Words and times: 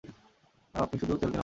আপনি 0.75 0.95
শুধু 1.01 1.13
তেল 1.13 1.19
দিন 1.19 1.29
আমাদের। 1.29 1.39